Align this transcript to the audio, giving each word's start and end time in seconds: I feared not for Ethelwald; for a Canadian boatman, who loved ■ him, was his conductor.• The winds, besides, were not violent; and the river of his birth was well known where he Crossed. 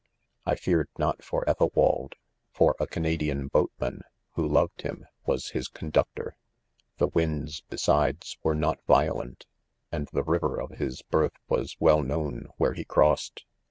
I 0.47 0.55
feared 0.55 0.89
not 0.97 1.23
for 1.23 1.47
Ethelwald; 1.47 2.15
for 2.49 2.75
a 2.79 2.87
Canadian 2.87 3.49
boatman, 3.49 4.01
who 4.31 4.47
loved 4.47 4.79
■ 4.79 4.81
him, 4.81 5.05
was 5.27 5.49
his 5.51 5.67
conductor.• 5.67 6.35
The 6.97 7.05
winds, 7.09 7.61
besides, 7.69 8.39
were 8.41 8.55
not 8.55 8.79
violent; 8.87 9.45
and 9.91 10.09
the 10.11 10.23
river 10.23 10.59
of 10.59 10.71
his 10.71 11.03
birth 11.03 11.35
was 11.49 11.77
well 11.79 12.01
known 12.01 12.47
where 12.57 12.73
he 12.73 12.83
Crossed. 12.83 13.45